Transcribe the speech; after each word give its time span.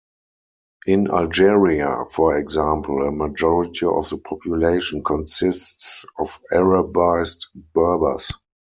In 0.87 1.11
Algeria, 1.11 2.05
for 2.11 2.35
example, 2.35 3.07
a 3.07 3.11
majority 3.11 3.85
of 3.85 4.09
the 4.09 4.17
population 4.17 5.03
consists 5.03 6.05
of 6.17 6.41
Arabised 6.51 7.45
Berbers. 7.75 8.33